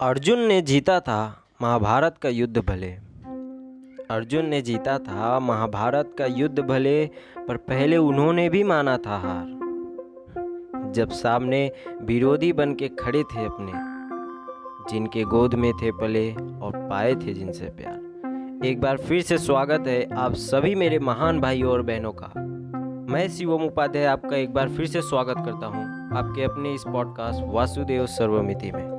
अर्जुन 0.00 0.40
ने 0.40 0.62
जीता 0.62 1.00
था 1.00 1.44
महाभारत 1.62 2.18
का 2.22 2.28
युद्ध 2.28 2.58
भले। 2.58 2.90
अर्जुन 4.10 4.46
ने 4.46 4.62
जीता 4.62 4.98
था 4.98 5.40
महाभारत 5.40 6.14
का 6.18 6.26
युद्ध 6.26 6.58
भले, 6.58 7.06
पर 7.48 7.56
पहले 7.56 7.96
उन्होंने 7.96 8.48
भी 8.48 8.64
माना 8.64 8.96
था 8.96 9.16
हार। 9.16 9.46
जब 10.92 11.10
सामने 11.10 11.72
विरोधी 12.02 12.52
बन 12.52 12.74
के 12.74 12.88
खड़े 12.88 13.22
थे 13.22 13.44
अपने, 13.44 13.72
जिनके 14.92 15.22
गोद 15.22 15.54
में 15.54 15.72
थे 15.72 15.92
पले 15.92 16.34
और 16.34 16.88
पाए 16.90 17.14
थे 17.14 17.34
जिनसे 17.34 17.66
प्यार। 17.66 18.66
एक 18.66 18.80
बार 18.80 18.96
फिर 18.96 19.22
से 19.22 19.38
स्वागत 19.38 19.86
है 19.86 20.14
आप 20.14 20.34
सभी 20.34 20.74
मेरे 20.74 20.98
महान 20.98 21.40
भाइयों 21.40 21.72
और 21.72 21.82
बहनों 21.82 22.12
का। 22.12 22.32
मैं 23.12 23.28
शिवम 23.28 23.62
उपाध्याय 23.62 24.04
आपका 24.04 24.36
एक 24.36 24.52
बार 24.54 24.68
फिर 24.68 24.86
से 24.86 25.02
स्वागत 25.02 25.34
करता 25.36 25.66
हूँ 25.66 26.16
आपके 26.16 26.44
अपने 26.44 26.74
इस 26.74 26.84
पॉडकास्ट 26.88 27.42
वासुदेव 27.44 28.06
सर्वमिति 28.06 28.72
में। 28.72 28.95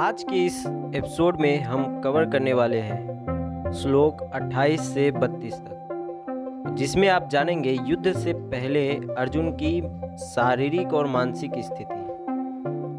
आज 0.00 0.22
के 0.22 0.46
इस 0.46 0.66
एपिसोड 0.94 1.40
में 1.40 1.60
हम 1.60 2.00
कवर 2.00 2.30
करने 2.30 2.52
वाले 2.52 2.78
हैं 2.78 3.24
श्लोक 3.72 4.30
28 4.34 4.80
से 4.80 5.12
32 5.12 5.54
तक, 5.54 6.72
जिसमें 6.78 7.08
आप 7.08 7.28
जानेंगे 7.28 7.78
युद्ध 7.84 8.12
से 8.12 8.32
पहले 8.32 8.88
अर्जुन 9.18 9.52
की 9.52 9.82
शारीरिक 10.18 10.94
और 10.94 11.06
मानसिक 11.06 11.52
स्थिति 11.58 11.94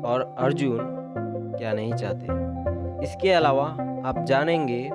और 0.07 0.35
अर्जुन 0.39 0.79
क्या 1.57 1.73
नहीं 1.73 1.93
चाहते। 1.93 2.27
इसके 3.03 3.31
अलावा 3.31 3.65
आप 4.05 4.25
जानेंगे 4.27 4.89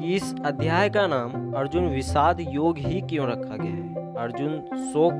कि 0.00 0.14
इस 0.14 0.34
अध्याय 0.44 0.90
का 0.90 1.06
नाम 1.06 1.54
अर्जुन 1.54 1.88
विषाद 1.88 2.40
योग 2.40 2.78
ही 2.78 3.00
क्यों 3.00 3.26
रखा 3.26 3.56
गया 3.56 3.74
है? 3.74 4.14
अर्जुन 4.14 4.60
शोक 4.76 5.14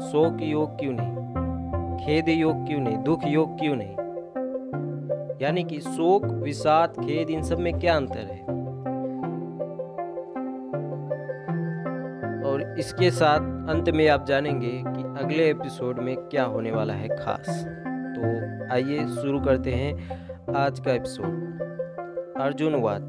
शोक 0.00 0.38
योग 0.40 0.78
क्यों 0.80 0.92
नहीं? 0.92 1.27
खेद 2.00 2.28
योग 2.28 2.66
क्यों 2.66 2.80
नहीं, 2.80 3.02
दुख 3.02 3.20
योग 3.26 3.58
क्यों 3.58 3.76
नहीं? 3.76 3.96
यानी 5.42 5.64
कि 5.64 5.80
शोक, 5.80 6.24
विषाद, 6.24 6.90
खेद, 6.90 7.30
इन 7.30 7.42
सब 7.42 7.58
में 7.58 7.80
क्या 7.80 7.96
अंतर 7.96 8.18
है? 8.18 8.40
और 12.44 12.74
इसके 12.78 13.10
साथ 13.10 13.38
अंत 13.70 13.90
में 13.90 14.08
आप 14.08 14.26
जानेंगे 14.26 14.68
कि 14.68 15.24
अगले 15.24 15.50
एपिसोड 15.50 15.98
में 15.98 16.16
क्या 16.16 16.44
होने 16.44 16.70
वाला 16.70 16.94
है 16.94 17.08
खास। 17.08 17.66
तो 17.88 18.22
आइए 18.72 19.06
शुरू 19.06 19.40
करते 19.40 19.70
हैं 19.70 20.18
आज 20.56 20.80
का 20.80 20.92
एपिसोड। 20.92 21.48
अर्जुन 22.40 22.74
वाच। 22.74 23.02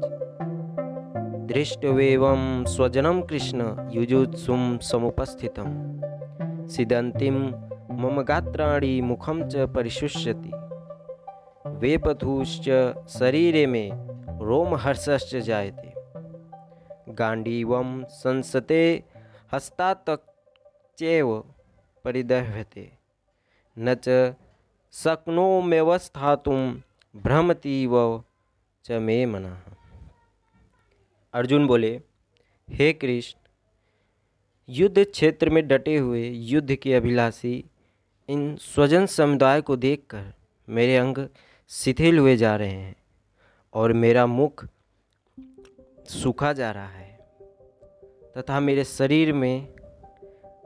दृष्टवेवं 1.48 2.64
स्वजनं 2.64 3.22
कृष्ण 3.22 3.90
युजुत्सुं 3.92 4.78
समुपस्थितं। 4.78 6.00
सिदन्तिं 6.68 7.52
मम 8.00 8.20
गात्राणि 8.20 9.00
मुखम 9.00 9.48
च 9.48 9.56
परिशुष्यति। 9.56 10.50
वेपथुश्च 11.66 12.94
शरीरे 13.08 13.66
में 13.66 13.90
रोमहर्षश्च 14.38 15.36
जायते। 15.36 15.92
गाण्डीवं 17.14 18.04
संसते 18.04 19.04
हस्तातक्चैव 19.52 21.44
परिदह्यते। 22.04 22.92
न 23.78 23.94
च 23.94 24.34
शक्नोम्यवस्थातुं 24.92 26.74
भ्रमतीव 27.16 28.24
च 28.84 28.92
मे 28.92 29.26
मनः। 29.26 29.58
अर्जुन 31.32 31.66
बोले, 31.66 32.00
हे 32.70 32.92
कृष्ण, 32.92 33.38
युद्ध 34.68 35.04
क्षेत्र 35.04 35.50
में 35.50 35.68
डटे 35.68 35.96
हुए 35.96 36.28
युद्ध 36.28 36.74
के 36.74 36.94
अभिलाषी 36.94 37.69
इन 38.30 38.56
स्वजन 38.56 39.06
समुदाय 39.06 39.60
को 39.60 39.76
देखकर 39.76 40.32
मेरे 40.68 40.96
अंग 40.96 41.28
शिथिल 41.68 42.18
हुए 42.18 42.36
जा 42.36 42.56
रहे 42.56 42.70
हैं 42.70 42.96
और 43.74 43.92
मेरा 43.92 44.26
मुख 44.26 44.66
सूखा 46.08 46.52
जा 46.52 46.70
रहा 46.70 46.86
है 46.86 47.18
तथा 48.38 48.60
मेरे 48.60 48.84
शरीर 48.84 49.32
में 49.32 49.68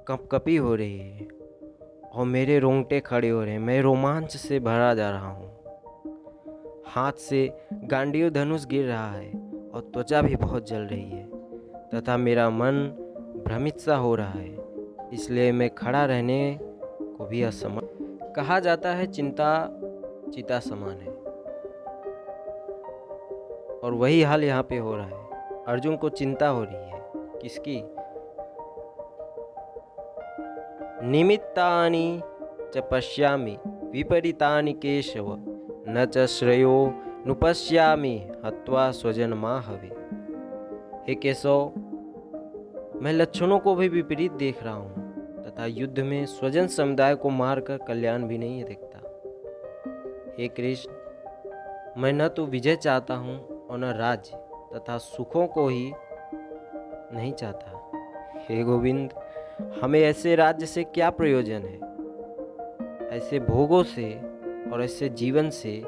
कपकपी 0.08 0.56
हो 0.56 0.74
रही 0.74 0.98
है 0.98 1.28
और 2.12 2.26
मेरे 2.26 2.58
रोंगटे 2.58 3.00
खड़े 3.00 3.28
हो 3.28 3.44
रहे 3.44 3.52
हैं। 3.52 3.58
मैं 3.58 3.82
रोमांच 3.82 4.36
से 4.36 4.60
भरा 4.60 4.94
जा 4.94 5.10
रहा 5.10 5.28
हूँ। 5.28 5.58
हाथ 6.86 7.12
से 7.12 7.68
गांडीव 7.72 8.30
धनुष 8.30 8.66
गिर 8.66 8.86
रहा 8.86 9.12
है 9.12 9.30
और 9.74 9.90
त्वचा 9.94 10.22
भी 10.22 10.36
बहुत 10.36 10.68
जल 10.68 10.82
रही 10.82 11.10
है 11.10 11.26
तथा 11.94 12.16
मेरा 12.16 12.50
मन 12.50 12.86
भ्रमित 13.46 13.78
सा 13.78 13.96
हो 13.96 14.14
रहा 14.14 14.30
है। 14.30 14.56
इसलिए 15.12 15.52
मैं 15.52 15.74
खड़ा 15.74 16.04
रहने 16.04 16.58
को 17.18 17.24
भी 17.26 17.42
असमान 17.42 17.84
कहा 18.36 18.60
जाता 18.60 18.88
है 18.88 19.06
चिंता, 19.06 19.68
चिता 20.34 20.58
समान 20.60 20.96
है। 20.98 21.12
और 23.78 23.92
वही 23.92 24.22
हाल 24.22 24.44
यहाँ 24.44 24.62
पे 24.62 24.78
हो 24.78 24.96
रहा 24.96 25.06
है। 25.06 25.28
अर्जुन 25.66 25.96
को 25.96 26.08
चिंता 26.08 26.48
हो 26.48 26.64
रही 26.64 26.74
है। 26.74 27.04
किसकी? 27.16 27.82
निमित्तानि 31.08 32.20
च 32.74 32.78
पश्यामि, 32.92 33.58
विपरीतानि 33.66 34.72
केशव, 34.72 35.36
न 35.88 36.06
च 36.14 36.18
श्रेयो 36.18 36.94
नुपश्यामि, 37.26 38.30
हत्वा 38.44 38.90
स्वजन 38.90 39.32
माँ 39.32 39.62
हवे 39.62 39.90
हे 41.08 41.14
केशव, 41.14 41.72
मैं 42.96 43.12
लक्षणों 43.12 43.58
को 43.58 43.74
भी 43.74 43.88
विपरीत 43.88 44.32
देख 44.32 44.62
रहा 44.62 44.74
हूँ। 44.74 45.03
तथा 45.54 45.66
युद्ध 45.66 46.00
में 46.00 46.26
स्वजन 46.26 46.66
समुदाय 46.66 47.14
को 47.14 47.30
मारकर 47.30 47.78
कल्याण 47.78 48.22
भी 48.22 48.38
नहीं 48.38 48.64
देखता। 48.64 48.98
हे 50.38 50.48
कृष्ण, 50.48 50.92
मैं 52.00 52.12
न 52.12 52.28
तो 52.28 52.46
विजय 52.46 52.76
चाहता 52.76 53.14
हूँ 53.14 53.66
और 53.66 53.78
न 53.78 53.84
राज्य 53.84 54.36
तथा 54.74 54.98
सुखों 54.98 55.46
को 55.46 55.68
ही 55.68 55.92
नहीं 57.12 57.32
चाहता। 57.32 57.90
हे 58.48 58.62
गोविंद, 58.62 59.10
हमें 59.82 60.00
ऐसे 60.00 60.36
राज्य 60.36 60.66
से 60.66 60.84
क्या 60.84 61.10
प्रयोजन 61.10 61.62
है? 61.62 61.78
ऐसे 63.08 63.40
भोगों 63.40 63.82
से 63.82 64.20
और 64.72 64.82
ऐसे 64.82 65.08
जीवन 65.08 65.50
से 65.50 65.82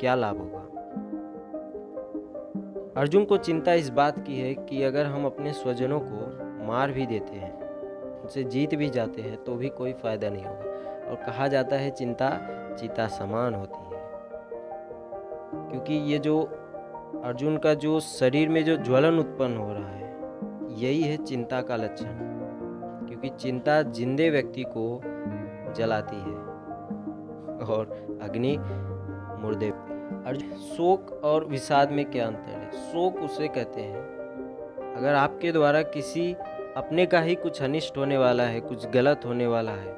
क्या 0.00 0.14
लाभ 0.14 0.38
होगा? 0.38 0.60
अर्जुन 3.00 3.24
को 3.24 3.36
चिंता 3.36 3.74
इस 3.74 3.88
बात 3.88 4.26
की 4.26 4.40
है 4.40 4.54
कि 4.54 4.82
अगर 4.82 5.06
हम 5.06 5.26
अपने 5.26 5.52
स्वजनों 5.52 6.00
को 6.00 6.44
मार 6.66 6.92
भी 6.92 7.06
देते 7.06 7.36
हैं 7.36 7.69
उनसे 8.30 8.44
जीत 8.44 8.74
भी 8.74 8.90
जाते 8.90 9.22
हैं 9.22 9.44
तो 9.44 9.54
भी 9.54 9.68
कोई 9.68 9.92
फ़ायदा 9.92 10.30
नहीं 10.30 10.44
होगा। 10.44 10.60
और 11.10 11.14
कहा 11.26 11.48
जाता 11.48 11.76
है, 11.76 11.90
चिंता 11.90 12.30
चिता 12.74 13.08
समान 13.08 13.54
होती 13.54 13.94
है। 13.94 14.02
क्योंकि 15.70 15.94
ये 15.94 16.18
जो 16.18 16.42
अर्जुन 17.24 17.58
का 17.58 17.74
जो 17.74 18.00
शरीर 18.00 18.48
में 18.48 18.64
जो 18.64 18.76
ज्वलन 18.76 19.18
उत्पन्न 19.18 19.56
हो 19.56 19.72
रहा 19.72 19.88
है, 19.88 20.16
यही 20.82 21.02
है 21.02 21.16
चिंता 21.16 21.62
का 21.62 21.76
लक्षण। 21.76 22.06
क्योंकि 23.08 23.28
चिंता 23.28 23.82
जिंदे 23.82 24.30
व्यक्ति 24.30 24.62
को 24.62 25.00
जलाती 25.72 26.16
है। 26.16 26.36
और 27.66 28.18
अग्नि 28.22 28.56
मुर्दे। 29.42 29.70
अर्जुन, 30.30 30.50
शोक 30.50 31.20
और 31.24 31.44
विषाद 31.44 31.90
में 31.90 32.10
क्या 32.10 32.26
अंतर 32.26 32.38
है? 32.38 32.70
शोक 32.72 33.16
उसे 33.16 33.48
कहते 33.48 33.80
हैं, 33.80 34.00
अगर 34.96 35.14
आपके 35.14 35.52
द्वारा 35.52 35.82
किसी 35.82 36.36
अपने 36.76 37.04
का 37.06 37.20
ही 37.20 37.34
कुछ 37.34 37.62
अनिष्ट 37.62 37.96
होने 37.96 38.16
वाला 38.18 38.42
है, 38.42 38.60
कुछ 38.60 38.86
गलत 38.86 39.24
होने 39.26 39.46
वाला 39.46 39.72
है, 39.72 39.94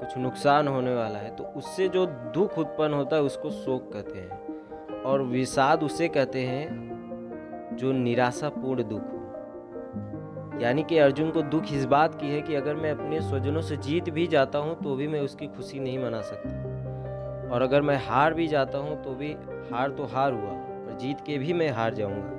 कुछ 0.00 0.16
नुकसान 0.18 0.68
होने 0.68 0.94
वाला 0.94 1.18
है 1.18 1.34
तो 1.36 1.44
उससे 1.56 1.88
जो 1.88 2.06
दुख 2.34 2.58
उत्पन्न 2.58 2.94
होता 2.94 3.16
है, 3.16 3.22
उसको 3.22 3.50
शोक 3.50 3.90
कहते 3.92 4.18
हैं। 4.18 5.02
और 5.02 5.22
विषाद 5.22 5.82
उसे 5.82 6.08
कहते 6.08 6.40
हैं, 6.40 7.76
जो 7.76 7.92
निराशापूर्ण 7.92 8.88
दुख 8.88 9.02
हो। 9.02 10.60
यानी 10.62 10.82
कि 10.82 10.98
अर्जुन 10.98 11.30
को 11.30 11.42
दुख 11.44 11.72
इस 11.72 11.84
बात 11.86 12.14
की 12.20 12.30
है 12.30 12.40
कि 12.42 12.54
अगर 12.54 12.74
मैं 12.74 12.90
अपने 12.90 13.20
स्वजनों 13.20 13.62
से 13.62 13.76
जीत 13.78 14.10
भी 14.10 14.26
जाता 14.26 14.58
हूँ 14.58 14.74
तो 14.82 14.94
भी 14.96 15.08
मैं 15.08 15.20
उसकी 15.20 15.46
खुशी 15.46 15.80
नहीं 15.80 15.98
मना 15.98 16.20
सकता। 16.22 17.52
और 17.54 17.62
अगर 17.62 17.82
मैं 17.82 17.96
हार 18.06 18.34
भी 18.34 18.46
जाता 18.48 18.78
हूँ 18.78 19.02
तो 19.04 19.14
भी 19.14 19.32
हार 19.72 19.90
तो 19.90 20.04
हार 20.06 20.32
हुआ 20.32 20.50
और 20.50 20.96
जीत 21.00 21.20
के 21.20 21.38
भी 21.38 21.52
मैं 21.52 21.68
हार 21.70 21.94
जाऊँगा। 21.94 22.34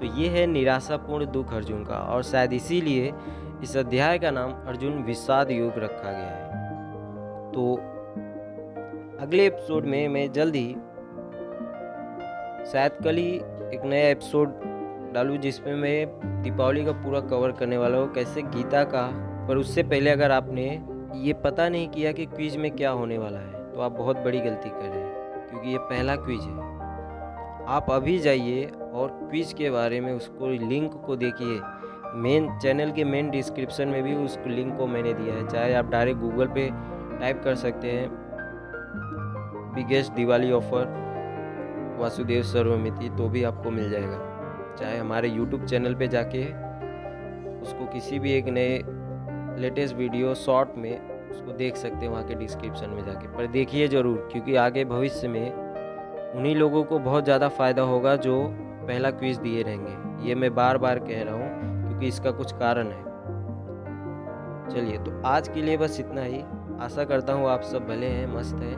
तो 0.00 0.06
ये 0.16 0.28
है 0.28 0.46
निराशापूर्ण 0.46 1.26
दुख 1.32 1.52
अर्जुन 1.54 1.84
का 1.84 1.98
और 2.06 2.22
शायद 2.22 2.52
इसीलिए 2.52 3.12
इस 3.62 3.76
अध्याय 3.76 4.18
का 4.18 4.30
नाम 4.30 4.52
अर्जुन 4.68 5.02
विषाद 5.02 5.50
योग 5.50 5.78
रखा 5.78 6.10
गया 6.12 6.30
है। 6.30 7.52
तो 7.52 7.74
अगले 9.20 9.46
एपिसोड 9.46 9.84
में 9.84 10.08
मैं 10.08 10.30
जल्द 10.32 10.54
ही 10.54 10.72
शायद 12.72 12.98
कल 13.04 13.16
ही 13.16 13.34
एक 13.74 13.84
नया 13.84 14.08
एपिसोड 14.08 14.60
डालूँ 15.14 15.36
जिसमें 15.38 15.74
मैं 15.74 16.42
दीपावली 16.42 16.84
का 16.84 16.92
पूरा 16.94 17.20
कवर 17.22 17.52
करने 17.52 17.78
वाला 17.78 17.98
हूँ, 17.98 18.12
कैसे 18.14 18.42
गीता 18.42 18.84
का। 18.84 19.08
पर 19.48 19.56
उससे 19.56 19.82
पहले 19.82 20.10
अगर 20.10 20.30
आपने 20.30 20.64
ये 21.18 21.32
पता 21.44 21.68
नहीं 21.68 21.88
किया 21.88 22.12
कि 22.12 22.26
क्विज 22.26 22.56
में 22.56 22.70
क्या 22.70 22.90
होने 22.90 23.18
वाला 23.18 23.38
है 23.38 23.64
तो 23.72 23.80
आप 23.80 23.92
बहुत 23.92 24.16
बड़ी 24.16 24.40
गलती 24.40 24.68
कर 24.70 24.84
रहे 24.84 25.00
हैं, 25.00 25.48
क्योंकि 25.48 25.70
ये 25.70 25.78
पहला 25.80 26.16
क्विज 26.16 26.40
है। 26.40 26.75
आप 27.68 27.86
अभी 27.90 28.18
जाइए 28.18 28.64
और 28.94 29.08
क्विज 29.20 29.52
के 29.52 29.70
बारे 29.70 30.00
में 30.00 30.12
उसको 30.12 30.48
लिंक 30.48 30.92
को 31.06 31.16
देखिए। 31.16 31.60
मेन 32.14 32.48
चैनल 32.58 32.90
के 32.90 33.04
मेन 33.04 33.30
डिस्क्रिप्शन 33.30 33.88
में 33.88 34.02
भी 34.02 34.14
उस 34.14 34.38
लिंक 34.46 34.76
को 34.78 34.86
मैंने 34.86 35.12
दिया 35.12 35.34
है। 35.34 35.46
चाहे 35.48 35.74
आप 35.74 35.88
डायरेक्ट 35.90 36.20
गूगल 36.20 36.46
पे 36.48 36.68
टाइप 37.20 37.40
कर 37.44 37.54
सकते 37.54 37.90
हैं। 37.90 38.08
बिगेस्ट 39.74 40.12
दिवाली 40.12 40.52
ऑफ़र 40.52 41.96
वासुदेव 42.00 42.42
सर्वमिति 42.42 43.08
तो 43.08 43.28
भी 43.28 43.44
आपको 43.44 43.70
मिल 43.70 43.90
जाएगा। 43.90 44.76
चाहे 44.78 44.96
हमारे 44.98 45.28
यूट्यूब 45.28 45.66
चैनल 45.66 45.94
पे 45.94 46.08
जाके 46.08 46.44
उसको 47.62 47.92
किसी 47.92 48.18
भी 48.18 48.32
एक 48.32 48.48
नए 48.48 48.80
लेटेस्ट 49.60 49.96
वीडियो 49.96 50.34
शॉर्ट 50.36 50.78
में 50.78 51.30
उसको 51.30 51.52
देख 51.52 51.76
सकते 51.76 51.96
हैं, 51.96 52.08
वहाँ 52.08 52.24
के 52.24 52.34
डिस्क्रिप्शन 52.34 52.90
में 52.90 53.04
जाके। 53.06 53.36
पर 53.36 53.46
देखिए 53.52 53.88
ज़रूर, 53.88 54.28
क्योंकि 54.32 54.54
आगे 54.56 54.84
भविष्य 54.86 55.28
में 55.28 55.65
उन्हीं 56.34 56.54
लोगों 56.56 56.82
को 56.84 56.98
बहुत 56.98 57.24
ज़्यादा 57.24 57.48
फ़ायदा 57.48 57.82
होगा 57.82 58.16
जो 58.16 58.36
पहला 58.86 59.10
क्विज़ 59.10 59.40
दिए 59.40 59.62
रहेंगे। 59.62 60.28
ये 60.28 60.34
मैं 60.34 60.54
बार 60.54 60.78
बार 60.78 60.98
कह 60.98 61.22
रहा 61.22 61.34
हूँ, 61.34 61.88
क्योंकि 61.88 62.08
इसका 62.08 62.30
कुछ 62.30 62.52
कारण 62.52 62.86
है। 62.86 63.04
चलिए 64.70 64.98
तो 64.98 65.20
आज 65.26 65.48
के 65.48 65.62
लिए 65.62 65.76
बस 65.76 66.00
इतना 66.00 66.22
ही। 66.22 66.42
आशा 66.80 67.04
करता 67.04 67.32
हूँ 67.32 67.48
आप 67.48 67.62
सब 67.62 67.86
भले 67.86 68.06
हैं, 68.06 68.26
मस्त 68.26 68.56
हैं 68.56 68.76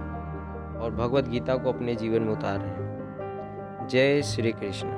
और 0.79 0.91
भगवत 0.91 1.29
गीता 1.29 1.57
को 1.57 1.73
अपने 1.73 1.95
जीवन 1.95 2.23
में 2.23 2.33
उतार 2.33 2.59
रहे 2.59 2.71
हैं। 2.71 3.87
जय 3.89 4.23
श्री 4.23 4.53
कृष्ण। 4.53 4.98